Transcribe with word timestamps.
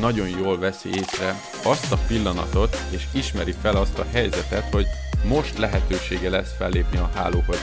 nagyon 0.00 0.28
jól 0.28 0.58
veszi 0.58 0.88
észre 0.88 1.40
azt 1.64 1.92
a 1.92 1.98
pillanatot, 2.06 2.76
és 2.90 3.06
ismeri 3.12 3.54
fel 3.62 3.76
azt 3.76 3.98
a 3.98 4.06
helyzetet, 4.12 4.72
hogy 4.72 4.86
most 5.24 5.58
lehetősége 5.58 6.30
lesz 6.30 6.54
fellépni 6.58 6.98
a 6.98 7.10
hálóhoz. 7.14 7.58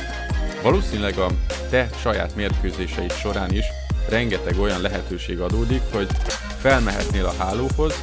Valószínűleg 0.61 1.17
a 1.17 1.27
te 1.69 1.89
saját 2.01 2.35
mérkőzéseid 2.35 3.11
során 3.11 3.51
is 3.51 3.65
rengeteg 4.09 4.59
olyan 4.59 4.81
lehetőség 4.81 5.39
adódik, 5.39 5.81
hogy 5.91 6.07
felmehetnél 6.59 7.25
a 7.25 7.35
hálóhoz, 7.37 7.93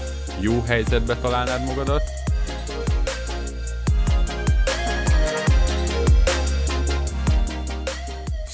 jó 0.40 0.62
helyzetbe 0.66 1.16
találnád 1.16 1.64
magadat, 1.64 2.02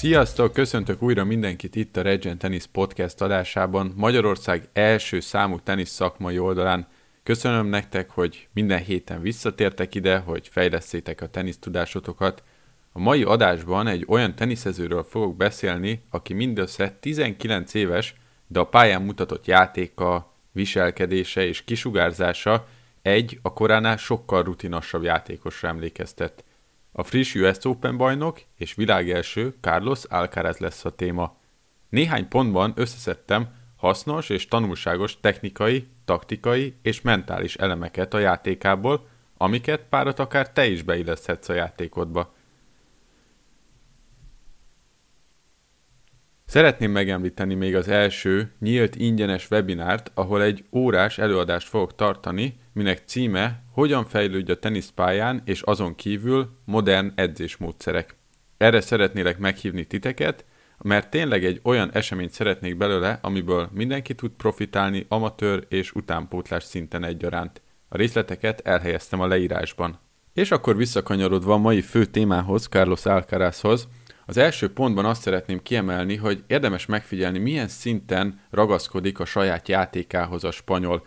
Sziasztok! 0.05 0.53
Köszöntök 0.53 1.01
újra 1.01 1.23
mindenkit 1.23 1.75
itt 1.75 1.97
a 1.97 2.01
Regent 2.01 2.39
Tennis 2.39 2.65
Podcast 2.65 3.21
adásában, 3.21 3.93
Magyarország 3.95 4.69
első 4.73 5.19
számú 5.19 5.59
tenisz 5.59 5.89
szakmai 5.89 6.39
oldalán. 6.39 6.87
Köszönöm 7.23 7.65
nektek, 7.65 8.09
hogy 8.09 8.47
minden 8.53 8.79
héten 8.83 9.21
visszatértek 9.21 9.95
ide, 9.95 10.17
hogy 10.17 10.47
fejlesztétek 10.47 11.21
a 11.21 11.29
tenisz 11.29 11.57
tudásotokat. 11.57 12.43
A 12.91 12.99
mai 12.99 13.23
adásban 13.23 13.87
egy 13.87 14.05
olyan 14.07 14.35
teniszezőről 14.35 15.03
fogok 15.03 15.35
beszélni, 15.35 16.03
aki 16.09 16.33
mindössze 16.33 16.97
19 16.99 17.73
éves, 17.73 18.15
de 18.47 18.59
a 18.59 18.67
pályán 18.67 19.01
mutatott 19.01 19.45
játéka, 19.45 20.33
viselkedése 20.51 21.45
és 21.47 21.63
kisugárzása 21.63 22.67
egy 23.01 23.39
a 23.41 23.53
koránál 23.53 23.97
sokkal 23.97 24.43
rutinosabb 24.43 25.03
játékosra 25.03 25.67
emlékeztet. 25.67 26.43
A 26.97 27.03
friss 27.03 27.35
US 27.35 27.57
Open 27.61 27.97
bajnok 27.97 28.41
és 28.57 28.75
világelső 28.75 29.55
Carlos 29.61 30.03
Alcaraz 30.03 30.57
lesz 30.57 30.85
a 30.85 30.89
téma. 30.89 31.37
Néhány 31.89 32.27
pontban 32.27 32.73
összeszedtem 32.75 33.47
hasznos 33.75 34.29
és 34.29 34.47
tanulságos 34.47 35.19
technikai, 35.19 35.87
taktikai 36.05 36.75
és 36.81 37.01
mentális 37.01 37.55
elemeket 37.55 38.13
a 38.13 38.19
játékából, 38.19 39.07
amiket 39.37 39.85
párat 39.89 40.19
akár 40.19 40.51
te 40.51 40.67
is 40.67 40.81
beilleszthetsz 40.81 41.49
a 41.49 41.53
játékodba. 41.53 42.33
Szeretném 46.45 46.91
megemlíteni 46.91 47.53
még 47.53 47.75
az 47.75 47.87
első 47.87 48.51
nyílt 48.59 48.95
ingyenes 48.95 49.49
webinárt, 49.49 50.11
ahol 50.13 50.41
egy 50.41 50.65
órás 50.71 51.17
előadást 51.17 51.67
fogok 51.67 51.95
tartani, 51.95 52.59
minek 52.75 53.01
címe 53.05 53.63
Hogyan 53.71 54.05
fejlődj 54.05 54.51
a 54.51 54.59
teniszpályán 54.59 55.41
és 55.45 55.61
azon 55.61 55.95
kívül 55.95 56.49
modern 56.65 57.11
edzésmódszerek. 57.15 58.15
Erre 58.57 58.81
szeretnélek 58.81 59.37
meghívni 59.37 59.85
titeket, 59.85 60.45
mert 60.77 61.09
tényleg 61.09 61.45
egy 61.45 61.59
olyan 61.63 61.91
eseményt 61.93 62.31
szeretnék 62.31 62.77
belőle, 62.77 63.19
amiből 63.21 63.69
mindenki 63.73 64.15
tud 64.15 64.31
profitálni 64.31 65.05
amatőr 65.09 65.65
és 65.69 65.91
utánpótlás 65.91 66.63
szinten 66.63 67.03
egyaránt. 67.03 67.61
A 67.89 67.97
részleteket 67.97 68.61
elhelyeztem 68.61 69.19
a 69.19 69.27
leírásban. 69.27 69.99
És 70.33 70.51
akkor 70.51 70.77
visszakanyarodva 70.77 71.53
a 71.53 71.57
mai 71.57 71.81
fő 71.81 72.05
témához, 72.05 72.65
Carlos 72.65 73.05
Alcarazhoz, 73.05 73.87
az 74.25 74.37
első 74.37 74.73
pontban 74.73 75.05
azt 75.05 75.21
szeretném 75.21 75.61
kiemelni, 75.61 76.15
hogy 76.15 76.43
érdemes 76.47 76.85
megfigyelni, 76.85 77.39
milyen 77.39 77.67
szinten 77.67 78.39
ragaszkodik 78.49 79.19
a 79.19 79.25
saját 79.25 79.67
játékához 79.67 80.43
a 80.43 80.51
spanyol. 80.51 81.05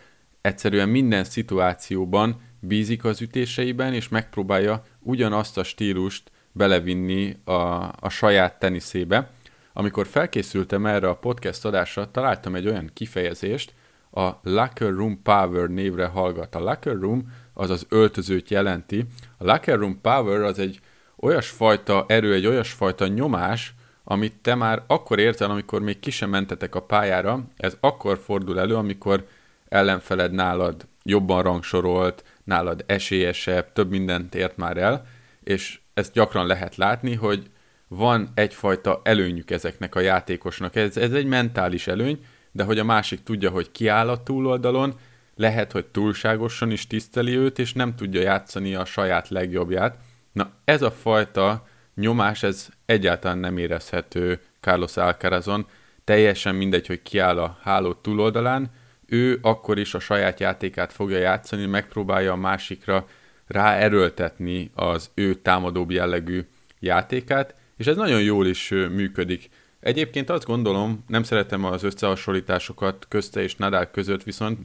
Egyszerűen 0.49 0.89
minden 0.89 1.25
szituációban 1.25 2.41
bízik 2.61 3.05
az 3.05 3.21
ütéseiben, 3.21 3.95
és 3.95 4.09
megpróbálja 4.09 4.83
ugyanazt 5.01 5.59
a 5.59 5.63
stílust 5.63 6.31
belevinni 6.53 7.37
a, 7.45 7.53
a 8.01 8.09
saját 8.09 8.59
teniszébe. 8.59 9.31
Amikor 9.73 10.07
felkészültem 10.07 10.87
erre 10.87 11.09
a 11.09 11.17
podcast 11.17 11.65
adásra, 11.65 12.11
találtam 12.11 12.55
egy 12.55 12.67
olyan 12.67 12.91
kifejezést, 12.95 13.75
a 14.11 14.31
Locker 14.43 14.91
Room 14.91 15.23
Power 15.23 15.69
névre 15.69 16.07
hallgat. 16.07 16.55
A 16.55 16.61
Locker 16.61 16.97
Room 16.97 17.33
az 17.55 17.71
az 17.71 17.87
öltözőt 17.89 18.51
jelenti. 18.51 19.05
A 19.39 19.45
Locker 19.45 19.79
Room 19.79 20.01
Power 20.01 20.41
az 20.41 20.59
egy 20.59 20.81
olyasfajta 21.17 22.05
erő, 22.09 22.33
egy 22.33 22.47
olyasfajta 22.47 23.07
nyomás, 23.07 23.75
amit 24.05 24.37
te 24.43 24.55
már 24.55 24.83
akkor 24.87 25.19
érzel, 25.19 25.51
amikor 25.51 25.83
még 25.83 25.99
ki 25.99 26.11
sem 26.11 26.31
mentetek 26.31 26.75
a 26.75 26.83
pályára, 26.83 27.45
ez 27.57 27.77
akkor 27.81 28.19
fordul 28.19 28.61
elő, 28.61 28.75
amikor 28.75 29.27
ellenfeled 29.69 30.33
nálad 30.33 30.87
jobban 31.03 31.43
rangsorolt, 31.43 32.25
nálad 32.45 32.85
esélyesebb, 32.87 33.73
több 33.73 33.91
mindent 33.91 34.35
ért 34.35 34.57
már 34.57 34.77
el, 34.77 35.07
és 35.45 35.81
ezt 35.95 36.13
gyakran 36.13 36.47
lehet 36.47 36.77
látni, 36.77 37.15
hogy 37.15 37.51
van 37.89 38.29
egyfajta 38.35 39.01
előnyük 39.05 39.51
ezeknek 39.51 39.95
a 39.95 40.01
játékosnak. 40.01 40.77
Ez, 40.77 40.97
ez 40.97 41.13
egy 41.13 41.27
mentális 41.27 41.87
előny, 41.87 42.25
de 42.53 42.65
hogy 42.65 42.79
a 42.79 42.85
másik 42.85 43.23
tudja, 43.23 43.51
hogy 43.51 43.73
kiáll 43.73 44.09
a 44.09 44.23
túloldalon, 44.23 44.95
lehet, 45.35 45.73
hogy 45.73 45.87
túlságosan 45.87 46.71
is 46.71 46.87
tiszteli 46.87 47.37
őt, 47.37 47.59
és 47.59 47.73
nem 47.73 47.95
tudja 47.95 48.21
játszani 48.21 48.75
a 48.75 48.85
saját 48.85 49.29
legjobbját, 49.29 49.97
Na 50.39 50.51
ez 50.65 50.83
a 50.83 50.91
fajta 50.91 51.67
nyomás, 51.95 52.43
ez 52.43 52.69
egyáltalán 52.87 53.39
nem 53.39 53.59
érezhető 53.59 54.41
Carlos 54.61 54.97
Alcarazon, 54.97 55.67
teljesen 56.05 56.55
mindegy, 56.55 56.87
hogy 56.87 57.03
kiáll 57.03 57.39
a 57.39 57.59
háló 57.63 57.93
túloldalán, 57.93 58.71
ő 59.09 59.39
akkor 59.43 59.79
is 59.79 59.95
a 59.95 59.99
saját 59.99 60.41
játékát 60.41 60.93
fogja 60.93 61.19
játszani, 61.19 61.67
megpróbálja 61.67 62.33
a 62.33 62.37
másikra 62.37 63.07
ráerőltetni 63.47 64.71
az 64.75 65.11
ő 65.15 65.35
támadóbb 65.35 65.91
jellegű 65.91 66.47
játékát, 66.79 67.55
és 67.77 67.87
ez 67.87 67.97
nagyon 67.97 68.23
jól 68.23 68.47
is 68.47 68.69
működik. 68.69 69.49
Egyébként 69.81 70.31
azt 70.31 70.45
gondolom, 70.45 71.05
nem 71.07 71.23
szeretem 71.23 71.65
az 71.65 71.83
összehasonlításokat 71.83 73.07
közte 73.09 73.43
és 73.43 73.57
Nadal 73.57 73.91
között, 73.91 74.23
viszont 74.23 74.59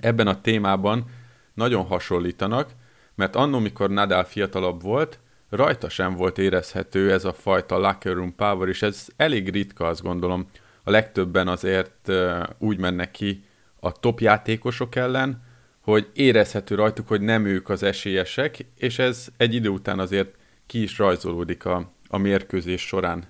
ebben 0.00 0.26
a 0.26 0.40
témában 0.40 1.04
nagyon 1.54 1.84
hasonlítanak, 1.84 2.70
mert 3.14 3.36
annó, 3.36 3.58
mikor 3.58 3.90
Nadal 3.90 4.24
fiatalabb 4.24 4.82
volt, 4.82 5.18
rajta 5.50 5.88
sem 5.88 6.14
volt 6.14 6.38
érezhető 6.38 7.12
ez 7.12 7.24
a 7.24 7.32
fajta 7.32 7.78
locker 7.78 8.14
room 8.14 8.34
power, 8.34 8.68
és 8.68 8.82
ez 8.82 9.06
elég 9.16 9.48
ritka, 9.48 9.86
azt 9.86 10.02
gondolom. 10.02 10.50
A 10.84 10.90
legtöbben 10.90 11.48
azért 11.48 12.12
úgy 12.58 12.78
mennek 12.78 13.10
ki 13.10 13.44
a 13.80 13.92
top 13.92 14.20
játékosok 14.20 14.96
ellen, 14.96 15.42
hogy 15.80 16.10
érezhető 16.12 16.74
rajtuk, 16.74 17.08
hogy 17.08 17.20
nem 17.20 17.46
ők 17.46 17.68
az 17.68 17.82
esélyesek, 17.82 18.66
és 18.76 18.98
ez 18.98 19.26
egy 19.36 19.54
idő 19.54 19.68
után 19.68 19.98
azért 19.98 20.34
ki 20.66 20.82
is 20.82 20.98
rajzolódik 20.98 21.64
a, 21.64 21.92
a 22.08 22.18
mérkőzés 22.18 22.80
során. 22.80 23.26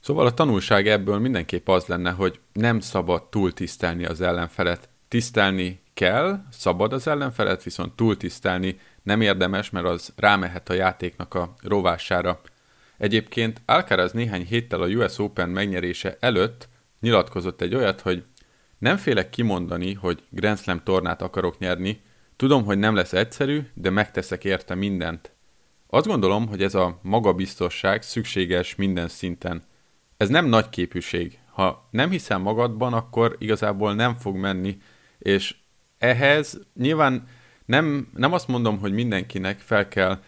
Szóval 0.00 0.26
a 0.26 0.34
tanulság 0.34 0.88
ebből 0.88 1.18
mindenképp 1.18 1.68
az 1.68 1.86
lenne, 1.86 2.10
hogy 2.10 2.40
nem 2.52 2.80
szabad 2.80 3.28
túl 3.28 3.52
tisztelni 3.52 4.04
az 4.04 4.20
ellenfelet. 4.20 4.88
Tisztelni 5.08 5.80
kell, 5.94 6.40
szabad 6.50 6.92
az 6.92 7.06
ellenfelet, 7.06 7.62
viszont 7.62 7.96
túl 7.96 8.16
tisztelni 8.16 8.78
nem 9.02 9.20
érdemes, 9.20 9.70
mert 9.70 9.86
az 9.86 10.12
rámehet 10.16 10.68
a 10.68 10.74
játéknak 10.74 11.34
a 11.34 11.54
rovására. 11.62 12.40
Egyébként 12.98 13.60
Alcaraz 13.64 14.12
néhány 14.12 14.44
héttel 14.44 14.82
a 14.82 14.86
US 14.86 15.18
Open 15.18 15.48
megnyerése 15.48 16.16
előtt 16.20 16.68
nyilatkozott 17.00 17.60
egy 17.60 17.74
olyat, 17.74 18.00
hogy 18.00 18.24
nem 18.78 18.96
félek 18.96 19.30
kimondani, 19.30 19.92
hogy 19.92 20.22
Grand 20.30 20.58
Slam 20.58 20.82
tornát 20.82 21.22
akarok 21.22 21.58
nyerni, 21.58 22.00
tudom, 22.36 22.64
hogy 22.64 22.78
nem 22.78 22.94
lesz 22.94 23.12
egyszerű, 23.12 23.60
de 23.74 23.90
megteszek 23.90 24.44
érte 24.44 24.74
mindent. 24.74 25.30
Azt 25.86 26.06
gondolom, 26.06 26.48
hogy 26.48 26.62
ez 26.62 26.74
a 26.74 26.98
magabiztosság 27.02 28.02
szükséges 28.02 28.74
minden 28.74 29.08
szinten. 29.08 29.62
Ez 30.16 30.28
nem 30.28 30.46
nagy 30.46 30.68
képűség. 30.68 31.38
Ha 31.52 31.88
nem 31.90 32.10
hiszel 32.10 32.38
magadban, 32.38 32.92
akkor 32.92 33.36
igazából 33.38 33.94
nem 33.94 34.14
fog 34.14 34.36
menni, 34.36 34.78
és 35.18 35.54
ehhez 35.98 36.60
nyilván 36.74 37.28
nem, 37.64 38.08
nem 38.14 38.32
azt 38.32 38.48
mondom, 38.48 38.78
hogy 38.78 38.92
mindenkinek 38.92 39.58
fel 39.58 39.88
kell 39.88 40.18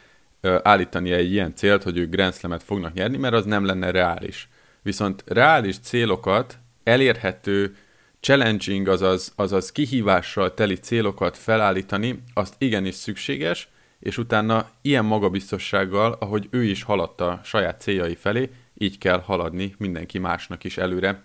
ö, 0.41 0.59
állítani 0.63 1.13
egy 1.13 1.33
ilyen 1.33 1.55
célt, 1.55 1.83
hogy 1.83 1.97
ők 1.97 2.11
Grand 2.11 2.35
Slam-et 2.35 2.63
fognak 2.63 2.93
nyerni, 2.93 3.17
mert 3.17 3.35
az 3.35 3.45
nem 3.45 3.65
lenne 3.65 3.91
reális. 3.91 4.49
Viszont 4.83 5.25
reális 5.27 5.79
célokat, 5.79 6.59
elérhető, 6.83 7.77
challenging, 8.21 8.89
azaz, 8.89 9.33
azaz 9.37 9.73
kihívással 9.73 10.55
teli 10.55 10.75
célokat 10.75 11.37
felállítani, 11.37 12.23
azt 12.35 12.55
igenis 12.59 12.95
szükséges, 12.95 13.69
és 14.01 14.19
utána 14.19 14.69
ilyen 14.83 15.05
magabiztossággal, 15.05 16.17
ahogy 16.21 16.49
ő 16.51 16.65
is 16.65 16.83
haladta 16.83 17.31
a 17.31 17.41
saját 17.45 17.81
céljai 17.81 18.15
felé, 18.15 18.51
így 18.75 18.99
kell 18.99 19.21
haladni 19.21 19.75
mindenki 19.79 20.19
másnak 20.19 20.65
is 20.65 20.77
előre. 20.77 21.21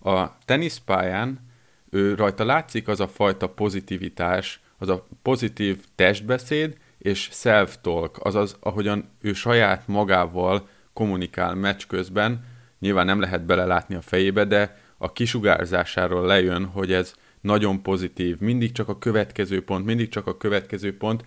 A 0.00 0.38
teniszpályán 0.44 1.46
ő 1.90 2.14
rajta 2.14 2.44
látszik 2.44 2.88
az 2.88 3.00
a 3.00 3.08
fajta 3.08 3.48
pozitivitás, 3.48 4.60
az 4.78 4.88
a 4.88 5.06
pozitív 5.22 5.84
testbeszéd 5.94 6.76
és 6.98 7.28
self-talk, 7.32 8.18
azaz 8.22 8.56
ahogyan 8.60 9.10
ő 9.20 9.32
saját 9.32 9.86
magával 9.86 10.68
kommunikál 10.92 11.54
meccs 11.54 11.86
közben, 11.86 12.44
nyilván 12.78 13.06
nem 13.06 13.20
lehet 13.20 13.44
belelátni 13.44 13.94
a 13.94 14.00
fejébe, 14.00 14.44
de 14.44 14.76
a 14.98 15.12
kisugárzásáról 15.12 16.26
lejön, 16.26 16.64
hogy 16.64 16.92
ez 16.92 17.14
nagyon 17.40 17.82
pozitív, 17.82 18.38
mindig 18.38 18.72
csak 18.72 18.88
a 18.88 18.98
következő 18.98 19.64
pont, 19.64 19.84
mindig 19.84 20.08
csak 20.08 20.26
a 20.26 20.36
következő 20.36 20.96
pont, 20.96 21.24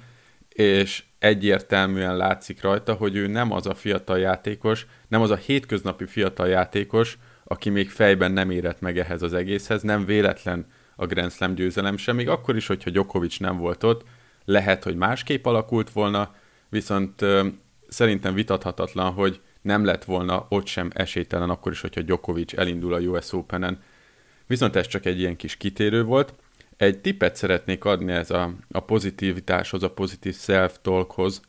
és 0.49 1.03
egyértelműen 1.19 2.17
látszik 2.17 2.61
rajta, 2.61 2.93
hogy 2.93 3.15
ő 3.15 3.27
nem 3.27 3.51
az 3.51 3.67
a 3.67 3.73
fiatal 3.73 4.19
játékos, 4.19 4.85
nem 5.07 5.21
az 5.21 5.29
a 5.29 5.35
hétköznapi 5.35 6.05
fiatal 6.05 6.47
játékos, 6.47 7.17
aki 7.43 7.69
még 7.69 7.89
fejben 7.89 8.31
nem 8.31 8.49
érett 8.49 8.79
meg 8.79 8.97
ehhez 8.97 9.21
az 9.21 9.33
egészhez, 9.33 9.81
nem 9.81 10.05
véletlen 10.05 10.65
a 10.95 11.05
Grand 11.05 11.31
Slam 11.31 11.55
győzelem 11.55 11.97
sem, 11.97 12.15
még 12.15 12.29
akkor 12.29 12.55
is, 12.55 12.67
hogyha 12.67 12.89
Djokovic 12.89 13.37
nem 13.37 13.57
volt 13.57 13.83
ott, 13.83 14.03
lehet, 14.45 14.83
hogy 14.83 14.95
másképp 14.95 15.45
alakult 15.45 15.89
volna, 15.89 16.35
viszont 16.69 17.21
ö, 17.21 17.47
szerintem 17.87 18.33
vitathatatlan, 18.33 19.11
hogy 19.11 19.41
nem 19.61 19.85
lett 19.85 20.03
volna 20.03 20.45
ott 20.49 20.65
sem 20.65 20.89
esélytelen 20.93 21.49
akkor 21.49 21.71
is, 21.71 21.81
hogyha 21.81 22.01
Djokovic 22.01 22.53
elindul 22.53 22.93
a 22.93 22.99
US 22.99 23.33
Open-en. 23.33 23.81
Viszont 24.47 24.75
ez 24.75 24.87
csak 24.87 25.05
egy 25.05 25.19
ilyen 25.19 25.35
kis 25.35 25.57
kitérő 25.57 26.03
volt. 26.03 26.33
Egy 26.77 27.01
tippet 27.01 27.35
szeretnék 27.35 27.85
adni 27.85 28.11
ez 28.11 28.29
a, 28.29 28.53
a 28.71 28.79
pozitivitáshoz, 28.79 29.83
a 29.83 29.91
pozitív 29.91 30.35
self-talkhoz, 30.35 31.41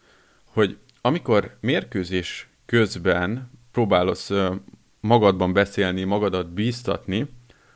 hogy 0.44 0.76
amikor 1.00 1.56
mérkőzés 1.60 2.48
közben 2.66 3.50
próbálsz 3.72 4.30
magadban 5.00 5.52
beszélni, 5.52 6.04
magadat 6.04 6.52
bíztatni, 6.52 7.28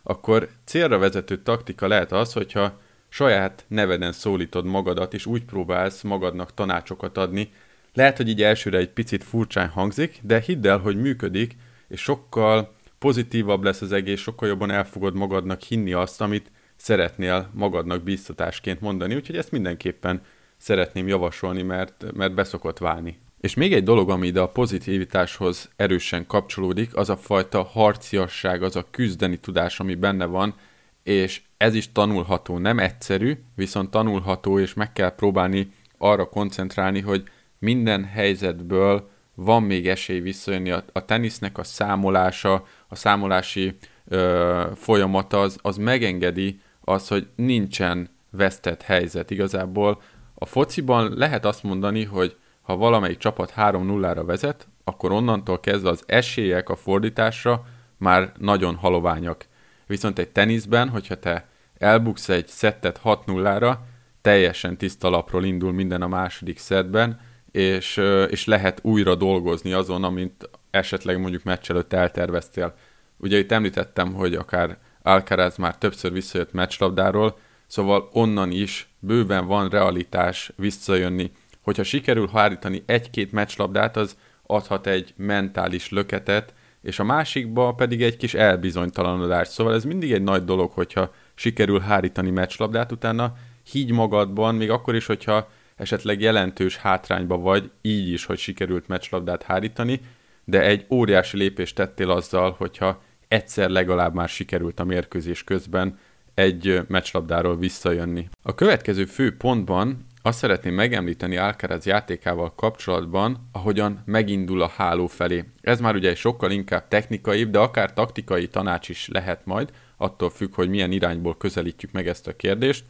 akkor 0.02 0.48
célra 0.64 0.98
vezető 0.98 1.42
taktika 1.42 1.88
lehet 1.88 2.12
az, 2.12 2.32
hogyha 2.32 2.80
saját 3.08 3.64
neveden 3.68 4.12
szólítod 4.12 4.64
magadat, 4.64 5.14
és 5.14 5.26
úgy 5.26 5.44
próbálsz 5.44 6.02
magadnak 6.02 6.54
tanácsokat 6.54 7.18
adni. 7.18 7.52
Lehet, 7.96 8.16
hogy 8.16 8.28
így 8.28 8.42
elsőre 8.42 8.78
egy 8.78 8.90
picit 8.90 9.24
furcsán 9.24 9.68
hangzik, 9.68 10.18
de 10.22 10.40
hidd 10.40 10.66
el, 10.66 10.78
hogy 10.78 10.96
működik, 10.96 11.56
és 11.88 12.00
sokkal 12.00 12.74
pozitívabb 12.98 13.62
lesz 13.62 13.80
az 13.80 13.92
egész, 13.92 14.20
sokkal 14.20 14.48
jobban 14.48 14.70
el 14.70 14.84
fogod 14.84 15.14
magadnak 15.14 15.60
hinni 15.60 15.92
azt, 15.92 16.20
amit 16.20 16.50
szeretnél 16.76 17.50
magadnak 17.54 18.02
bíztatásként 18.02 18.80
mondani, 18.80 19.14
úgyhogy 19.14 19.36
ezt 19.36 19.50
mindenképpen 19.50 20.22
szeretném 20.56 21.08
javasolni, 21.08 21.62
mert, 21.62 22.04
mert 22.14 22.34
beszokott 22.34 22.78
válni. 22.78 23.18
És 23.40 23.54
még 23.54 23.72
egy 23.72 23.84
dolog, 23.84 24.10
ami 24.10 24.26
ide 24.26 24.40
a 24.40 24.48
pozitivitáshoz 24.48 25.70
erősen 25.76 26.26
kapcsolódik, 26.26 26.96
az 26.96 27.10
a 27.10 27.16
fajta 27.16 27.62
harciasság, 27.62 28.62
az 28.62 28.76
a 28.76 28.86
küzdeni 28.90 29.36
tudás, 29.36 29.80
ami 29.80 29.94
benne 29.94 30.24
van, 30.24 30.54
és 31.02 31.42
ez 31.56 31.74
is 31.74 31.92
tanulható, 31.92 32.58
nem 32.58 32.78
egyszerű, 32.78 33.38
viszont 33.54 33.90
tanulható, 33.90 34.58
és 34.58 34.74
meg 34.74 34.92
kell 34.92 35.14
próbálni 35.14 35.72
arra 35.98 36.28
koncentrálni, 36.28 37.00
hogy 37.00 37.24
minden 37.58 38.04
helyzetből 38.04 39.08
van 39.34 39.62
még 39.62 39.88
esély 39.88 40.20
visszajönni. 40.20 40.70
A, 40.70 40.84
a 40.92 41.04
tenisznek 41.04 41.58
a 41.58 41.64
számolása, 41.64 42.64
a 42.88 42.94
számolási 42.94 43.76
ö, 44.08 44.62
folyamata 44.74 45.40
az, 45.40 45.58
az 45.62 45.76
megengedi 45.76 46.60
az, 46.80 47.08
hogy 47.08 47.28
nincsen 47.36 48.10
vesztett 48.30 48.82
helyzet. 48.82 49.30
Igazából 49.30 50.02
a 50.34 50.46
fociban 50.46 51.12
lehet 51.14 51.44
azt 51.44 51.62
mondani, 51.62 52.04
hogy 52.04 52.36
ha 52.62 52.76
valamelyik 52.76 53.18
csapat 53.18 53.52
3-0-ra 53.56 54.22
vezet, 54.26 54.68
akkor 54.84 55.12
onnantól 55.12 55.60
kezdve 55.60 55.88
az 55.88 56.02
esélyek 56.06 56.68
a 56.68 56.76
fordításra 56.76 57.64
már 57.96 58.32
nagyon 58.38 58.74
haloványak. 58.74 59.46
Viszont 59.86 60.18
egy 60.18 60.28
teniszben, 60.28 60.88
hogyha 60.88 61.14
te 61.14 61.48
elbuksz 61.78 62.28
egy 62.28 62.46
szettet 62.46 63.00
6-0-ra, 63.04 63.74
teljesen 64.20 64.76
tiszta 64.76 65.08
lapról 65.08 65.44
indul 65.44 65.72
minden 65.72 66.02
a 66.02 66.08
második 66.08 66.58
szetben, 66.58 67.20
és, 67.56 67.96
és 68.28 68.44
lehet 68.44 68.78
újra 68.82 69.14
dolgozni 69.14 69.72
azon, 69.72 70.04
amint 70.04 70.50
esetleg 70.70 71.20
mondjuk 71.20 71.42
meccs 71.42 71.70
előtt 71.70 71.92
elterveztél. 71.92 72.74
Ugye 73.16 73.38
itt 73.38 73.52
említettem, 73.52 74.12
hogy 74.12 74.34
akár 74.34 74.78
Alcaraz 75.02 75.56
már 75.56 75.78
többször 75.78 76.12
visszajött 76.12 76.52
meccslabdáról, 76.52 77.38
szóval 77.66 78.08
onnan 78.12 78.50
is 78.50 78.88
bőven 78.98 79.46
van 79.46 79.68
realitás 79.68 80.52
visszajönni. 80.56 81.30
Hogyha 81.62 81.82
sikerül 81.82 82.28
hárítani 82.32 82.82
egy-két 82.86 83.32
meccslabdát, 83.32 83.96
az 83.96 84.16
adhat 84.46 84.86
egy 84.86 85.14
mentális 85.16 85.90
löketet, 85.90 86.54
és 86.82 86.98
a 86.98 87.04
másikba 87.04 87.72
pedig 87.72 88.02
egy 88.02 88.16
kis 88.16 88.34
elbizonytalanodást. 88.34 89.50
Szóval 89.50 89.74
ez 89.74 89.84
mindig 89.84 90.12
egy 90.12 90.22
nagy 90.22 90.44
dolog, 90.44 90.70
hogyha 90.70 91.12
sikerül 91.34 91.80
hárítani 91.80 92.30
meccslabdát, 92.30 92.92
utána 92.92 93.34
higgy 93.70 93.92
magadban, 93.92 94.54
még 94.54 94.70
akkor 94.70 94.94
is, 94.94 95.06
hogyha 95.06 95.48
esetleg 95.76 96.20
jelentős 96.20 96.76
hátrányba 96.76 97.36
vagy, 97.38 97.70
így 97.82 98.08
is, 98.08 98.24
hogy 98.24 98.38
sikerült 98.38 98.88
meccslabdát 98.88 99.42
hárítani, 99.42 100.00
de 100.44 100.62
egy 100.62 100.86
óriási 100.90 101.36
lépést 101.36 101.74
tettél 101.74 102.10
azzal, 102.10 102.54
hogyha 102.58 103.02
egyszer 103.28 103.70
legalább 103.70 104.14
már 104.14 104.28
sikerült 104.28 104.80
a 104.80 104.84
mérkőzés 104.84 105.44
közben 105.44 105.98
egy 106.34 106.80
meccslabdáról 106.88 107.56
visszajönni. 107.56 108.28
A 108.42 108.54
következő 108.54 109.04
fő 109.04 109.36
pontban 109.36 110.06
azt 110.22 110.38
szeretném 110.38 110.74
megemlíteni 110.74 111.36
Alcaraz 111.36 111.86
játékával 111.86 112.54
kapcsolatban, 112.54 113.48
ahogyan 113.52 114.02
megindul 114.04 114.62
a 114.62 114.72
háló 114.76 115.06
felé. 115.06 115.44
Ez 115.60 115.80
már 115.80 115.94
ugye 115.94 116.14
sokkal 116.14 116.50
inkább 116.50 116.88
technikai, 116.88 117.44
de 117.44 117.58
akár 117.58 117.92
taktikai 117.92 118.48
tanács 118.48 118.88
is 118.88 119.08
lehet 119.08 119.44
majd, 119.44 119.70
attól 119.96 120.30
függ, 120.30 120.54
hogy 120.54 120.68
milyen 120.68 120.92
irányból 120.92 121.36
közelítjük 121.36 121.92
meg 121.92 122.08
ezt 122.08 122.26
a 122.26 122.36
kérdést. 122.36 122.84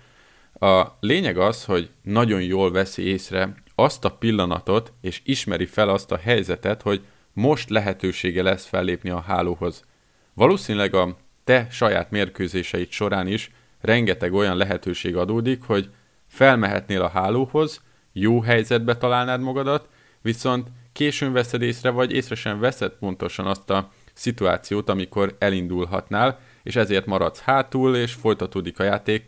A 0.58 0.96
lényeg 1.00 1.38
az, 1.38 1.64
hogy 1.64 1.90
nagyon 2.02 2.42
jól 2.42 2.72
veszi 2.72 3.02
észre 3.02 3.54
azt 3.74 4.04
a 4.04 4.10
pillanatot, 4.10 4.92
és 5.00 5.20
ismeri 5.24 5.66
fel 5.66 5.88
azt 5.88 6.12
a 6.12 6.16
helyzetet, 6.16 6.82
hogy 6.82 7.04
most 7.32 7.70
lehetősége 7.70 8.42
lesz 8.42 8.66
fellépni 8.66 9.10
a 9.10 9.20
hálóhoz. 9.20 9.84
Valószínűleg 10.34 10.94
a 10.94 11.16
te 11.44 11.66
saját 11.70 12.10
mérkőzéseid 12.10 12.90
során 12.90 13.26
is 13.26 13.50
rengeteg 13.80 14.32
olyan 14.34 14.56
lehetőség 14.56 15.16
adódik, 15.16 15.62
hogy 15.62 15.90
felmehetnél 16.26 17.02
a 17.02 17.08
hálóhoz, 17.08 17.82
jó 18.12 18.40
helyzetbe 18.40 18.96
találnád 18.96 19.40
magadat, 19.40 19.88
viszont 20.22 20.68
későn 20.92 21.32
veszed 21.32 21.62
észre, 21.62 21.90
vagy 21.90 22.12
észre 22.12 22.34
sem 22.34 22.60
veszed 22.60 22.90
pontosan 22.90 23.46
azt 23.46 23.70
a 23.70 23.90
szituációt, 24.12 24.88
amikor 24.88 25.36
elindulhatnál, 25.38 26.38
és 26.62 26.76
ezért 26.76 27.06
maradsz 27.06 27.40
hátul, 27.40 27.96
és 27.96 28.12
folytatódik 28.12 28.78
a 28.78 28.84
játék. 28.84 29.24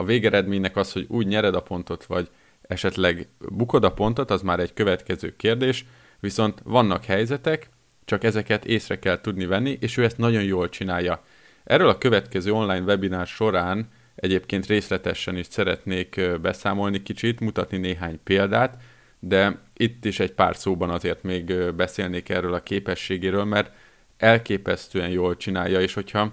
A 0.00 0.04
végeredménynek 0.04 0.76
az, 0.76 0.92
hogy 0.92 1.04
úgy 1.08 1.26
nyered 1.26 1.54
a 1.54 1.62
pontot, 1.62 2.04
vagy 2.04 2.28
esetleg 2.62 3.28
bukod 3.38 3.84
a 3.84 3.92
pontot, 3.92 4.30
az 4.30 4.42
már 4.42 4.60
egy 4.60 4.72
következő 4.72 5.36
kérdés, 5.36 5.84
viszont 6.20 6.60
vannak 6.64 7.04
helyzetek, 7.04 7.68
csak 8.04 8.24
ezeket 8.24 8.64
észre 8.64 8.98
kell 8.98 9.20
tudni 9.20 9.46
venni, 9.46 9.78
és 9.80 9.96
ő 9.96 10.04
ezt 10.04 10.18
nagyon 10.18 10.42
jól 10.42 10.68
csinálja. 10.68 11.22
Erről 11.64 11.88
a 11.88 11.98
következő 11.98 12.52
online 12.52 12.84
webinár 12.84 13.26
során 13.26 13.88
egyébként 14.14 14.66
részletesen 14.66 15.36
is 15.36 15.46
szeretnék 15.46 16.20
beszámolni 16.40 17.02
kicsit, 17.02 17.40
mutatni 17.40 17.76
néhány 17.76 18.20
példát, 18.24 18.82
de 19.18 19.58
itt 19.76 20.04
is 20.04 20.20
egy 20.20 20.32
pár 20.32 20.56
szóban 20.56 20.90
azért 20.90 21.22
még 21.22 21.72
beszélnék 21.76 22.28
erről 22.28 22.54
a 22.54 22.62
képességéről, 22.62 23.44
mert 23.44 23.72
elképesztően 24.16 25.10
jól 25.10 25.36
csinálja, 25.36 25.80
és 25.80 25.94
hogyha 25.94 26.32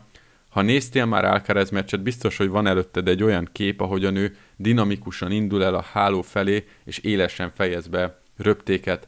ha 0.55 0.61
néztél 0.61 1.05
már 1.05 1.25
Alcaraz 1.25 1.69
meccset, 1.69 2.01
biztos, 2.01 2.37
hogy 2.37 2.47
van 2.47 2.67
előtted 2.67 3.07
egy 3.07 3.23
olyan 3.23 3.49
kép, 3.51 3.81
ahogyan 3.81 4.15
ő 4.15 4.35
dinamikusan 4.55 5.31
indul 5.31 5.63
el 5.63 5.75
a 5.75 5.81
háló 5.81 6.21
felé, 6.21 6.67
és 6.85 6.97
élesen 6.97 7.51
fejez 7.55 7.87
be 7.87 8.19
röptéket. 8.37 9.07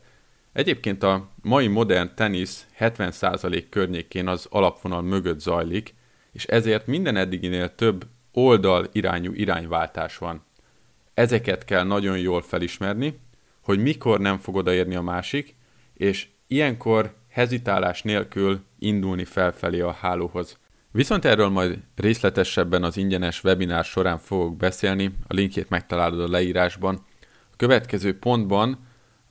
Egyébként 0.53 1.03
a 1.03 1.29
mai 1.41 1.67
modern 1.67 2.11
tenisz 2.15 2.67
70% 2.79 3.63
környékén 3.69 4.27
az 4.27 4.47
alapvonal 4.49 5.01
mögött 5.01 5.39
zajlik, 5.39 5.93
és 6.31 6.45
ezért 6.45 6.87
minden 6.87 7.15
eddiginél 7.15 7.75
több 7.75 8.05
oldal 8.31 8.87
irányú 8.91 9.31
irányváltás 9.33 10.17
van. 10.17 10.45
Ezeket 11.13 11.65
kell 11.65 11.83
nagyon 11.83 12.19
jól 12.19 12.41
felismerni, 12.41 13.19
hogy 13.61 13.79
mikor 13.79 14.19
nem 14.19 14.37
fog 14.37 14.55
odaérni 14.55 14.95
a 14.95 15.01
másik, 15.01 15.55
és 15.93 16.27
ilyenkor 16.47 17.13
hezitálás 17.29 18.01
nélkül 18.01 18.59
indulni 18.79 19.25
felfelé 19.25 19.79
a 19.79 19.91
hálóhoz. 19.91 20.57
Viszont 20.97 21.25
erről 21.25 21.49
majd 21.49 21.79
részletesebben 21.95 22.83
az 22.83 22.97
ingyenes 22.97 23.43
webinár 23.43 23.83
során 23.83 24.17
fogok 24.17 24.57
beszélni, 24.57 25.11
a 25.27 25.33
linkjét 25.33 25.69
megtalálod 25.69 26.19
a 26.19 26.29
leírásban. 26.29 27.05
A 27.51 27.55
következő 27.55 28.19
pontban 28.19 28.79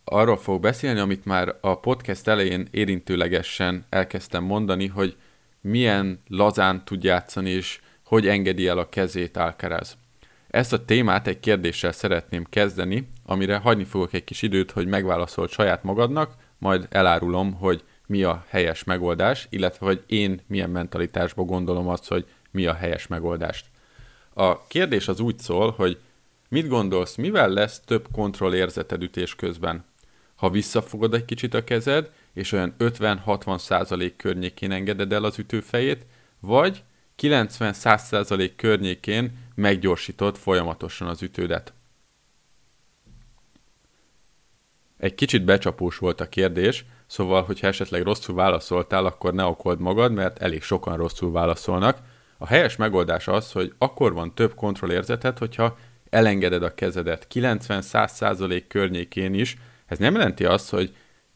arról 0.05 0.37
fogok 0.37 0.61
beszélni, 0.61 0.99
amit 0.99 1.25
már 1.25 1.57
a 1.61 1.81
podcast 1.81 2.29
elején 2.29 2.69
érintőlegesen 2.71 3.85
elkezdtem 3.89 4.45
mondani, 4.45 4.87
hogy 4.87 5.17
milyen 5.61 6.21
lazán 6.29 6.85
tud 6.85 7.05
játszani, 7.05 7.51
és 7.51 7.81
hogy 8.05 8.29
engedi 8.29 8.69
el 8.69 8.79
a 8.79 8.89
kezét 8.89 9.37
Alcaraz. 9.37 9.97
Ezt 10.49 10.73
a 10.73 10.85
témát 10.85 11.27
egy 11.27 11.41
kérdéssel 11.41 11.93
szeretném 11.93 12.45
kezdeni, 12.45 13.09
amire 13.25 13.57
hagyni 13.57 13.85
fogok 13.85 14.13
egy 14.13 14.25
kis 14.25 14.43
időt, 14.43 14.71
hogy 14.71 14.87
megválaszolt 14.87 15.51
saját 15.51 15.83
magadnak, 15.83 16.35
majd 16.59 16.87
elárulom, 16.91 17.53
hogy 17.53 17.83
mi 18.07 18.23
a 18.23 18.45
helyes 18.49 18.85
megoldás, 18.85 19.47
illetve 19.51 19.87
hogy 19.87 20.03
én 20.07 20.41
milyen 20.47 20.71
mentalitásba 20.71 21.43
gondolom 21.43 21.89
azt, 21.89 22.09
hogy 22.09 22.27
mi 22.51 22.67
a 22.67 22.75
helyes 22.75 23.07
megoldást. 23.07 23.67
A 24.35 24.67
kérdés 24.67 25.09
az 25.09 25.21
úgy 25.21 25.39
szól, 25.39 25.71
hogy 25.71 25.99
mit 26.49 26.69
gondolsz, 26.69 27.15
mivel 27.15 27.49
lesz 27.49 27.81
több 27.81 28.09
kontrollérzeted 28.13 29.03
ütés 29.03 29.35
közben? 29.35 29.85
Ha 30.35 30.51
visszafogod 30.51 31.15
egy 31.15 31.25
kicsit 31.25 31.55
a 31.55 31.65
kezed, 31.65 32.11
és 32.33 32.53
olyan 32.53 32.75
50-60 32.79 33.59
százalék 33.59 34.17
környékén 34.17 34.71
engeded 34.71 35.13
el 35.13 35.25
az 35.25 35.39
ütőfejét, 35.39 36.07
vagy 36.41 36.83
90-100 37.19 37.99
százalék 37.99 38.57
környékén 38.57 39.39
meggyorsítod 39.55 40.37
folyamatosan 40.37 41.09
az 41.09 41.23
ütődet. 41.23 41.73
Egy 44.99 45.15
kicsit 45.15 45.45
becsapós 45.45 45.99
volt 45.99 46.21
a 46.21 46.29
kérdés, 46.29 46.85
szóval, 47.07 47.43
hogyha 47.43 47.67
esetleg 47.67 48.03
rosszul 48.03 48.35
válaszoltál, 48.35 49.05
akkor 49.05 49.35
ne 49.35 49.45
okold 49.45 49.81
magad, 49.81 50.13
mert 50.13 50.39
elég 50.39 50.63
sokan 50.63 50.97
rosszul 50.97 51.33
válaszolnak. 51.33 51.99
A 52.39 52.47
helyes 52.47 52.77
megoldás 52.77 53.29
az, 53.29 53.53
hogy 53.53 53.73
akkor 53.79 54.13
van 54.13 54.35
több 54.35 54.55
kontrollérzeted, 54.55 55.39
hogyha 55.39 55.77
elengeded 56.11 56.63
a 56.63 56.75
kezedet 56.75 57.27
90-100% 57.35 58.63
környékén 58.69 59.35
is. 59.35 59.57
Ez 59.87 59.99
nem 59.99 60.15
jelenti 60.15 60.45
azt, 60.45 60.71
hogy 60.71 60.95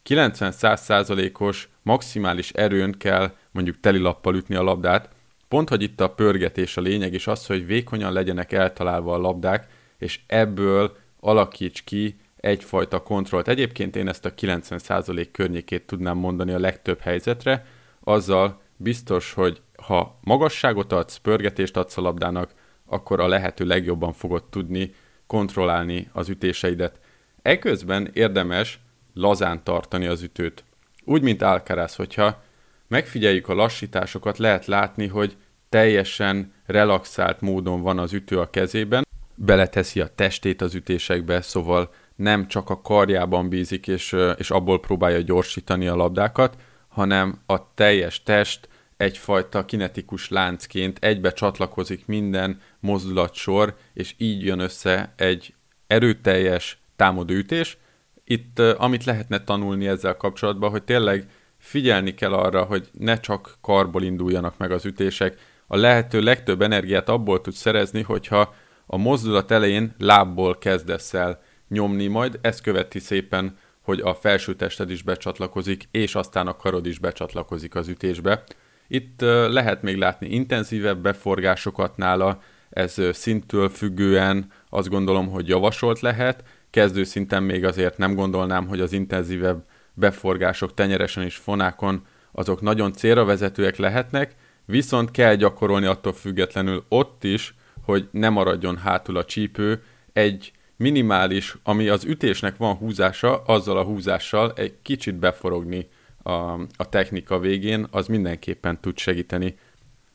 90-100%-os 0.09 1.69
maximális 1.83 2.51
erőn 2.51 2.93
kell 2.99 3.33
mondjuk 3.51 3.81
telilappal 3.81 4.35
ütni 4.35 4.55
a 4.55 4.63
labdát, 4.63 5.09
pont, 5.49 5.69
hogy 5.69 5.83
itt 5.83 6.01
a 6.01 6.11
pörgetés 6.11 6.77
a 6.77 6.81
lényeg, 6.81 7.13
és 7.13 7.27
az, 7.27 7.47
hogy 7.47 7.67
vékonyan 7.67 8.13
legyenek 8.13 8.53
eltalálva 8.53 9.15
a 9.15 9.19
labdák, 9.19 9.67
és 9.99 10.21
ebből 10.27 10.97
alakíts 11.21 11.85
ki 11.85 12.21
egyfajta 12.41 13.03
kontrollt. 13.03 13.49
Egyébként 13.49 13.97
én 13.97 14.09
ezt 14.09 14.25
a 14.25 14.35
90% 14.35 15.29
környékét 15.33 15.87
tudnám 15.87 16.17
mondani 16.17 16.53
a 16.53 16.59
legtöbb 16.59 17.01
helyzetre, 17.01 17.67
azzal 18.01 18.61
biztos, 18.77 19.33
hogy 19.33 19.61
ha 19.83 20.19
magasságot 20.21 20.93
adsz, 20.93 21.17
pörgetést 21.17 21.77
adsz 21.77 21.97
a 21.97 22.01
labdának, 22.01 22.55
akkor 22.87 23.21
a 23.21 23.29
lehető 23.29 23.65
legjobban 23.65 24.13
fogod 24.13 24.45
tudni 24.45 24.95
kontrollálni 25.27 26.09
az 26.13 26.29
ütéseidet. 26.29 26.99
Eközben 27.43 28.11
érdemes 28.13 28.81
lazán 29.15 29.65
tartani 29.65 30.07
az 30.07 30.23
ütőt. 30.23 30.65
Úgy, 31.05 31.23
mint 31.23 31.43
Alcaraz, 31.43 31.95
hogyha 31.95 32.43
megfigyeljük 32.89 33.49
a 33.49 33.55
lassításokat, 33.55 34.39
lehet 34.39 34.67
látni, 34.67 35.07
hogy 35.07 35.37
teljesen 35.69 36.53
relaxált 36.67 37.41
módon 37.41 37.83
van 37.83 37.99
az 37.99 38.13
ütő 38.13 38.39
a 38.39 38.51
kezében, 38.51 39.07
beleteszi 39.35 40.01
a 40.01 40.15
testét 40.15 40.63
az 40.63 40.75
ütésekbe, 40.75 41.41
szóval 41.41 41.91
nem 42.21 42.49
csak 42.49 42.71
a 42.71 42.81
karjában 42.81 43.49
bízik, 43.49 43.89
és, 43.89 44.17
és 44.37 44.51
abból 44.51 44.81
próbálja 44.81 45.21
gyorsítani 45.21 45.87
a 45.87 45.97
labdákat, 45.97 46.57
hanem 46.89 47.41
a 47.47 47.75
teljes 47.75 48.23
test 48.23 48.69
egyfajta 48.97 49.65
kinetikus 49.65 50.29
láncként 50.29 50.99
egybe 51.01 51.33
csatlakozik 51.33 52.07
minden 52.07 52.61
mozdulatsor, 52.81 53.77
és 53.95 54.15
így 54.19 54.45
jön 54.45 54.59
össze 54.59 55.13
egy 55.17 55.55
erőteljes 55.87 56.79
támadóütés. 56.97 57.77
Itt 58.25 58.59
amit 58.59 59.05
lehetne 59.05 59.45
tanulni 59.45 59.87
ezzel 59.87 60.17
kapcsolatban, 60.17 60.71
hogy 60.71 60.83
tényleg 60.83 61.27
figyelni 61.59 62.15
kell 62.15 62.33
arra, 62.33 62.63
hogy 62.63 62.89
ne 62.99 63.21
csak 63.21 63.57
karból 63.61 64.03
induljanak 64.03 64.59
meg 64.59 64.71
az 64.71 64.85
ütések, 64.85 65.39
a 65.67 65.77
lehető 65.77 66.21
legtöbb 66.21 66.63
energiát 66.63 67.09
abból 67.09 67.41
tudsz 67.41 67.59
szerezni, 67.59 68.03
hogyha 68.03 68.55
a 68.87 68.97
mozdulat 68.97 69.51
elején 69.51 69.95
lábból 69.99 70.59
kezdesz 70.59 71.15
el 71.15 71.43
nyomni, 71.71 72.07
majd 72.07 72.39
ez 72.43 72.61
követi 72.61 72.99
szépen, 72.99 73.59
hogy 73.81 74.01
a 74.01 74.15
felső 74.15 74.55
tested 74.55 74.91
is 74.91 75.03
becsatlakozik, 75.03 75.89
és 75.91 76.15
aztán 76.15 76.47
a 76.47 76.57
karod 76.57 76.87
is 76.87 76.99
becsatlakozik 76.99 77.75
az 77.75 77.89
ütésbe. 77.89 78.43
Itt 78.89 79.21
lehet 79.51 79.83
még 79.83 79.97
látni 79.97 80.29
intenzívebb 80.29 80.99
beforgásokat 80.99 81.97
nála, 81.97 82.43
ez 82.71 82.97
szintől 83.13 83.69
függően 83.69 84.53
azt 84.69 84.89
gondolom, 84.89 85.29
hogy 85.29 85.49
javasolt 85.49 86.01
lehet. 86.01 86.45
Kezdő 86.71 87.05
szinten 87.05 87.43
még 87.43 87.65
azért 87.65 87.99
nem 87.99 88.15
gondolnám, 88.15 88.67
hogy 88.67 88.81
az 88.81 88.93
intenzívebb 88.93 89.65
beforgások 89.95 90.75
tenyeresen 90.75 91.23
és 91.23 91.37
fonákon 91.37 92.07
azok 92.33 92.61
nagyon 92.61 92.93
célra 92.93 93.25
vezetőek 93.25 93.77
lehetnek, 93.77 94.35
viszont 94.65 95.11
kell 95.11 95.35
gyakorolni 95.35 95.87
attól 95.87 96.13
függetlenül 96.13 96.85
ott 96.89 97.25
is, 97.25 97.55
hogy 97.85 98.09
ne 98.11 98.29
maradjon 98.29 98.77
hátul 98.77 99.17
a 99.17 99.25
csípő, 99.25 99.83
egy 100.13 100.53
minimális, 100.81 101.57
ami 101.63 101.89
az 101.89 102.05
ütésnek 102.05 102.57
van 102.57 102.75
húzása, 102.75 103.43
azzal 103.43 103.77
a 103.77 103.85
húzással 103.85 104.53
egy 104.57 104.75
kicsit 104.83 105.15
beforogni 105.15 105.89
a, 106.23 106.31
a 106.77 106.89
technika 106.89 107.39
végén, 107.39 107.87
az 107.91 108.07
mindenképpen 108.07 108.81
tud 108.81 108.99
segíteni. 108.99 109.59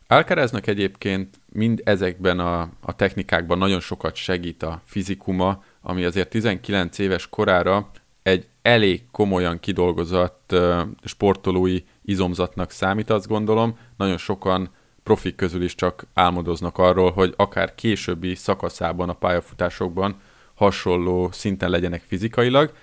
Alcaraznak 0.07 0.67
egyébként 0.67 1.39
mind 1.51 1.81
ezekben 1.83 2.39
a, 2.39 2.61
a 2.81 2.95
technikákban 2.95 3.57
nagyon 3.57 3.79
sokat 3.79 4.15
segít 4.15 4.63
a 4.63 4.81
fizikuma, 4.85 5.63
ami 5.81 6.03
azért 6.03 6.29
19 6.29 6.99
éves 6.99 7.29
korára 7.29 7.91
egy 8.23 8.47
elég 8.61 9.03
komolyan 9.11 9.59
kidolgozott 9.59 10.49
uh, 10.53 10.81
sportolói 11.03 11.79
izomzatnak 12.01 12.71
számít, 12.71 13.09
azt 13.09 13.27
gondolom. 13.27 13.77
Nagyon 13.97 14.17
sokan 14.17 14.69
profik 15.03 15.35
közül 15.35 15.63
is 15.63 15.75
csak 15.75 16.05
álmodoznak 16.13 16.77
arról, 16.77 17.11
hogy 17.11 17.33
akár 17.37 17.75
későbbi 17.75 18.35
szakaszában 18.35 19.09
a 19.09 19.13
pályafutásokban 19.13 20.15
hasonló 20.55 21.29
szinten 21.31 21.69
legyenek 21.69 22.03
fizikailag. 22.07 22.73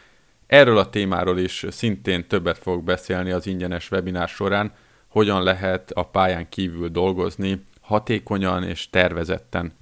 Erről 0.46 0.78
a 0.78 0.90
témáról 0.90 1.38
is 1.38 1.66
szintén 1.70 2.26
többet 2.26 2.58
fogok 2.58 2.84
beszélni 2.84 3.30
az 3.30 3.46
ingyenes 3.46 3.90
webinár 3.90 4.28
során, 4.28 4.72
hogyan 5.08 5.42
lehet 5.42 5.90
a 5.90 6.02
pályán 6.02 6.48
kívül 6.48 6.88
dolgozni 6.88 7.64
hatékonyan 7.80 8.62
és 8.62 8.90
tervezetten. 8.90 9.72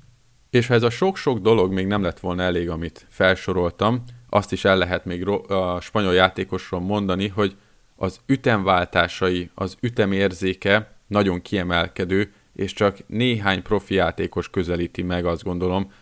És 0.51 0.67
ha 0.67 0.75
ez 0.75 0.83
a 0.83 0.91
sok-sok 0.91 1.39
dolog 1.39 1.73
még 1.73 1.87
nem 1.87 2.03
lett 2.03 2.21
volna 2.21 2.43
elég, 2.43 2.71
amit 2.71 3.07
felsoroltam, 3.09 4.05
azt 4.31 4.53
is 4.53 4.65
el 4.65 4.77
lehet 4.77 5.05
még 5.05 5.29
a 5.29 5.81
spanyol 5.81 6.15
játékosról 6.15 6.81
mondani, 6.81 7.29
hogy 7.29 7.57
az 7.97 8.21
ütemváltásai, 8.27 9.51
az 9.55 9.77
ütemérzéke 9.81 10.93
nagyon 11.07 11.43
kiemelkedő, 11.43 12.33
és 12.55 12.73
csak 12.73 12.97
néhány 13.07 13.63
profi 13.63 13.95
játékos 13.95 14.51
közelíti 14.51 15.03
meg, 15.03 15.25
azt 15.25 15.43
gondolom, 15.43 15.93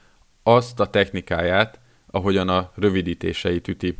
azt 0.42 0.80
a 0.80 0.90
technikáját, 0.90 1.80
ahogyan 2.10 2.48
a 2.48 2.72
rövidítéseit 2.74 3.68
üti. 3.68 3.98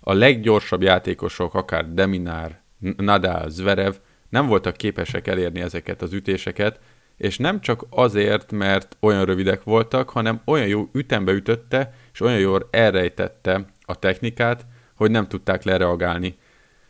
A 0.00 0.12
leggyorsabb 0.12 0.82
játékosok, 0.82 1.54
akár 1.54 1.92
Deminár, 1.92 2.60
Nadal, 2.96 3.50
Zverev 3.50 3.94
nem 4.28 4.46
voltak 4.46 4.76
képesek 4.76 5.26
elérni 5.26 5.60
ezeket 5.60 6.02
az 6.02 6.12
ütéseket, 6.12 6.80
és 7.16 7.38
nem 7.38 7.60
csak 7.60 7.84
azért, 7.90 8.52
mert 8.52 8.96
olyan 9.00 9.24
rövidek 9.24 9.62
voltak, 9.62 10.10
hanem 10.10 10.40
olyan 10.44 10.66
jó 10.66 10.88
ütembe 10.92 11.32
ütötte, 11.32 11.94
és 12.12 12.20
olyan 12.20 12.38
jól 12.38 12.68
elrejtette 12.70 13.64
a 13.80 13.98
technikát, 13.98 14.66
hogy 14.94 15.10
nem 15.10 15.28
tudták 15.28 15.62
lereagálni. 15.62 16.38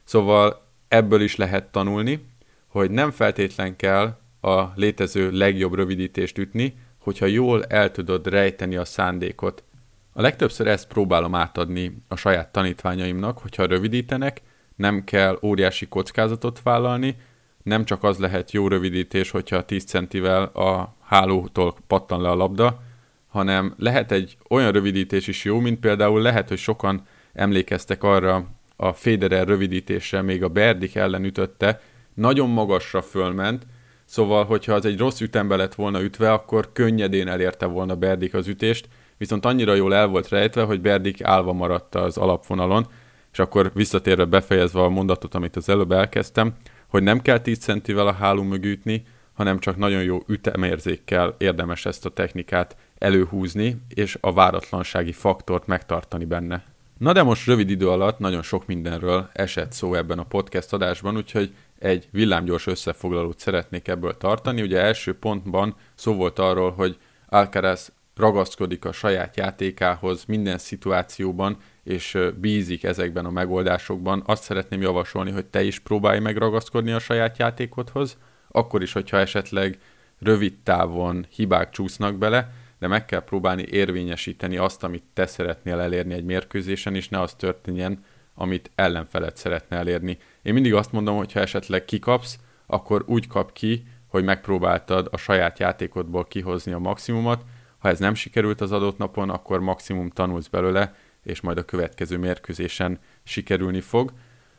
Szóval 0.05 0.67
ebből 0.89 1.21
is 1.21 1.37
lehet 1.37 1.65
tanulni, 1.65 2.27
hogy 2.67 2.91
nem 2.91 3.11
feltétlen 3.11 3.77
kell 3.77 4.19
a 4.41 4.65
létező 4.75 5.31
legjobb 5.31 5.75
rövidítést 5.75 6.39
ütni, 6.39 6.75
hogyha 7.07 7.27
jól 7.27 7.65
el 7.65 7.91
tudod 7.91 8.27
rejteni 8.27 8.77
a 8.77 8.85
szándékot. 8.85 9.65
A 10.13 10.21
legtöbbször 10.21 10.67
ezt 10.67 10.89
próbálom 10.89 11.35
átadni 11.35 12.03
a 12.09 12.17
saját 12.17 12.53
tanítványaimnak, 12.53 13.39
hogyha 13.39 13.67
rövidítenek, 13.67 14.43
nem 14.77 15.05
kell 15.05 15.39
óriási 15.43 15.87
kockázatot 15.89 16.63
vállalni, 16.63 17.17
nem 17.63 17.85
csak 17.85 18.03
az 18.03 18.19
lehet 18.19 18.53
jó 18.53 18.69
rövidítés, 18.69 19.31
hogyha 19.31 19.65
10 19.65 19.85
centivel 19.85 20.43
a 20.43 20.95
hálótól 21.03 21.77
pattan 21.87 22.23
le 22.23 22.29
a 22.29 22.35
labda, 22.35 22.83
hanem 23.29 23.75
lehet 23.79 24.13
egy 24.13 24.37
olyan 24.49 24.73
rövidítés 24.73 25.27
is 25.27 25.45
jó, 25.45 25.61
mint 25.61 25.81
például 25.81 26.21
lehet, 26.21 26.49
hogy 26.49 26.59
sokan 26.59 27.07
emlékeztek 27.33 28.03
arra 28.03 28.47
a 28.77 28.93
Federer 28.93 29.47
rövidítésre, 29.47 30.23
még 30.23 30.43
a 30.43 30.49
Berdik 30.49 30.95
ellen 30.95 31.25
ütötte, 31.25 31.81
nagyon 32.15 32.51
magasra 32.51 33.03
fölment, 33.03 33.67
szóval, 34.07 34.45
hogyha 34.45 34.73
az 34.73 34.85
egy 34.85 34.99
rossz 34.99 35.21
ütembe 35.21 35.57
lett 35.57 35.75
volna 35.75 36.03
ütve, 36.03 36.33
akkor 36.33 36.73
könnyedén 36.73 37.29
elérte 37.29 37.67
volna 37.67 37.97
Berdik 37.97 38.35
az 38.35 38.47
ütést, 38.47 38.89
viszont 39.17 39.45
annyira 39.45 39.75
jól 39.75 39.95
el 39.95 40.07
volt 40.07 40.29
rejtve, 40.29 40.63
hogy 40.63 40.81
Berdik 40.81 41.23
állva 41.23 41.53
maradt 41.53 41.95
az 41.95 42.17
alapvonalon, 42.17 42.87
és 43.33 43.39
akkor 43.39 43.71
visszatérve 43.75 44.25
befejezve 44.25 44.81
a 44.81 44.89
mondatot, 44.89 45.35
amit 45.35 45.57
az 45.57 45.69
előbb 45.69 45.93
elkezdtem, 45.93 46.55
hogy 46.87 47.03
nem 47.03 47.21
kell 47.21 47.39
10 47.39 47.59
centivel 47.59 48.07
a 48.07 48.13
háló 48.13 48.43
mögé 48.43 48.71
ütni, 48.71 49.05
hanem 49.33 49.59
csak 49.59 49.77
nagyon 49.77 50.03
jó 50.03 50.19
ütemérzékkel 50.27 51.35
érdemes 51.39 51.87
ezt 51.87 52.07
a 52.07 52.11
technikát 52.11 52.77
előhúzni, 52.99 53.81
és 53.95 54.19
a 54.21 54.33
váratlansági 54.33 55.13
faktort 55.13 55.67
megtartani 55.67 56.25
benne. 56.25 56.65
Na 56.99 57.13
de 57.13 57.23
most 57.23 57.47
rövid 57.47 57.71
idő 57.71 57.89
alatt 57.89 58.19
nagyon 58.19 58.43
sok 58.43 58.67
mindenről 58.67 59.31
esett 59.33 59.73
szó 59.73 59.95
ebben 59.95 60.19
a 60.19 60.25
podcast 60.25 60.73
adásban, 60.73 61.17
úgyhogy 61.17 61.55
egy 61.79 62.09
villámgyors 62.11 62.67
összefoglalót 62.67 63.39
szeretnék 63.39 63.89
ebből 63.89 64.17
tartani. 64.17 64.63
Ugye 64.63 64.81
első 64.81 65.19
pontban 65.19 65.77
szó 65.95 66.15
volt 66.15 66.39
arról, 66.39 66.71
hogy 66.71 66.97
Alcaraz 67.29 67.93
ragaszkodik 68.17 68.85
a 68.85 68.93
saját 68.93 69.37
játékához 69.37 70.25
minden 70.25 70.59
szituációban, 70.59 71.57
és 71.83 72.19
bízik 72.41 72.85
ezekben 72.85 73.25
a 73.25 73.31
megoldásokban. 73.31 74.23
Azt 74.27 74.43
szeretném 74.43 74.81
javasolni, 74.81 75.31
hogy 75.31 75.47
te 75.47 75.63
is 75.63 75.79
próbálj 75.79 76.19
meg 76.19 76.37
ragaszkodni 76.37 76.93
a 76.93 76.99
saját 76.99 77.39
játékodhoz, 77.39 78.19
akkor 78.49 78.83
is, 78.83 78.93
hogyha 78.93 79.17
esetleg 79.17 79.79
rövid 80.19 80.55
távon 80.63 81.27
hibák 81.31 81.71
csúsznak 81.71 82.17
bele, 82.17 82.53
de 82.79 82.87
meg 82.87 83.05
kell 83.05 83.21
próbálni 83.25 83.65
érvényesíteni 83.71 84.57
azt, 84.57 84.85
amit 84.85 85.05
te 85.13 85.27
szeretnél 85.27 85.79
elérni 85.79 86.15
egy 86.15 86.25
mérkőzésen, 86.25 86.95
és 86.95 87.09
ne 87.09 87.21
az 87.21 87.35
történjen, 87.35 88.05
amit 88.35 88.71
ellenfelet 88.75 89.37
szeretne 89.37 89.77
elérni. 89.77 90.19
Én 90.47 90.53
mindig 90.53 90.75
azt 90.75 90.93
mondom, 90.93 91.17
hogy 91.17 91.33
ha 91.33 91.41
esetleg 91.41 91.85
kikapsz, 91.85 92.39
akkor 92.67 93.05
úgy 93.07 93.27
kap 93.27 93.53
ki, 93.53 93.87
hogy 94.07 94.25
megpróbáltad 94.25 95.09
a 95.11 95.17
saját 95.17 95.59
játékodból 95.59 96.25
kihozni 96.25 96.73
a 96.73 96.79
maximumot, 96.79 97.45
ha 97.79 97.89
ez 97.89 97.99
nem 97.99 98.15
sikerült 98.15 98.61
az 98.61 98.73
adott 98.73 98.99
napon, 98.99 99.31
akkor 99.31 99.61
maximum 99.61 100.11
tanulsz 100.11 100.47
belőle, 100.47 100.95
és 101.23 101.41
majd 101.41 101.59
a 101.59 101.65
következő 101.65 102.19
mérkőzésen 102.19 102.99
sikerülni 103.23 103.81
fog. 103.81 104.13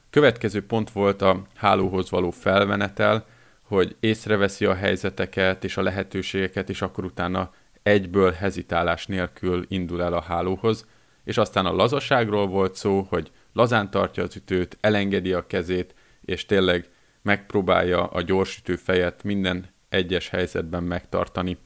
Következő 0.10 0.66
pont 0.66 0.92
volt 0.92 1.22
a 1.22 1.42
hálóhoz 1.56 2.10
való 2.10 2.30
felvenetel, 2.30 3.26
hogy 3.62 3.96
észreveszi 4.00 4.66
a 4.66 4.76
helyzeteket 4.76 5.64
és 5.64 5.78
a 5.78 5.82
lehetőségeket, 5.82 6.70
és 6.70 6.82
akkor 6.82 7.04
utána 7.04 7.52
egyből 7.84 8.32
hezitálás 8.32 9.06
nélkül 9.06 9.66
indul 9.68 10.04
el 10.04 10.14
a 10.14 10.22
hálóhoz, 10.22 10.86
és 11.24 11.38
aztán 11.38 11.66
a 11.66 11.76
lazaságról 11.76 12.48
volt 12.48 12.76
szó, 12.76 13.08
hogy 13.10 13.32
lazán 13.58 13.90
tartja 13.90 14.24
az 14.24 14.36
ütőt, 14.36 14.78
elengedi 14.82 15.34
a 15.34 15.48
kezét, 15.48 15.96
és 16.22 16.46
tényleg 16.46 16.90
megpróbálja 17.22 18.06
a 18.06 18.22
gyorsütő 18.22 18.76
fejet 18.76 19.24
minden 19.24 19.66
egyes 19.90 20.30
helyzetben 20.30 20.84
megtartani. 20.84 21.58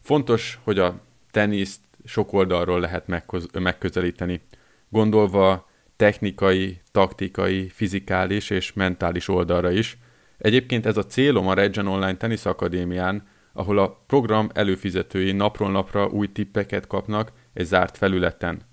Fontos, 0.00 0.58
hogy 0.62 0.78
a 0.78 1.00
teniszt 1.30 1.80
sok 2.04 2.32
oldalról 2.32 2.80
lehet 2.80 3.06
megközelíteni, 3.52 4.40
gondolva 4.88 5.68
technikai, 5.96 6.80
taktikai, 6.92 7.68
fizikális 7.68 8.50
és 8.50 8.72
mentális 8.72 9.28
oldalra 9.28 9.70
is. 9.70 9.98
Egyébként 10.38 10.86
ez 10.86 10.96
a 10.96 11.06
célom 11.06 11.48
a 11.48 11.54
Reggen 11.54 11.86
Online 11.86 12.16
Tennis 12.16 12.44
Akadémián, 12.44 13.26
ahol 13.52 13.78
a 13.78 14.02
program 14.06 14.50
előfizetői 14.54 15.32
napról 15.32 15.70
napra 15.70 16.06
új 16.06 16.32
tippeket 16.32 16.86
kapnak 16.86 17.32
egy 17.52 17.66
zárt 17.66 17.96
felületen. 17.96 18.70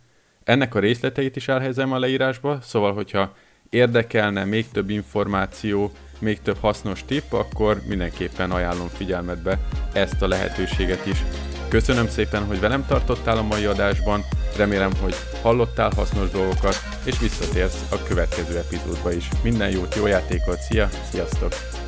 Ennek 0.50 0.76
a 0.76 0.80
részleteit 0.80 1.36
is 1.36 1.48
elhelyezem 1.48 1.92
a 1.92 2.00
leírásba, 2.00 2.60
szóval 2.62 2.94
hogyha 2.94 3.34
érdekelne 3.70 4.44
még 4.46 4.70
több 4.72 4.90
információ, 4.90 5.92
még 6.20 6.42
több 6.42 6.58
hasznos 6.60 7.04
tipp, 7.06 7.34
akkor 7.34 7.82
mindenképpen 7.88 8.52
ajánlom 8.52 8.88
figyelmetbe 8.88 9.60
ezt 9.94 10.22
a 10.22 10.28
lehetőséget 10.28 11.06
is. 11.06 11.24
Köszönöm 11.68 12.08
szépen, 12.08 12.46
hogy 12.46 12.60
velem 12.60 12.86
tartottál 12.86 13.38
a 13.38 13.44
mai 13.44 13.66
adásban, 13.66 14.24
remélem, 14.58 14.92
hogy 15.02 15.16
hallottál 15.42 15.92
hasznos 15.96 16.30
dolgokat, 16.30 16.76
és 17.06 17.20
visszatérsz 17.20 17.92
a 17.92 18.04
következő 18.04 18.58
epizódba 18.58 19.12
is. 19.12 19.28
Minden 19.44 19.70
jót, 19.70 19.96
jó 19.96 20.06
játékot, 20.06 20.60
szia, 20.60 20.90
sziasztok! 21.12 21.79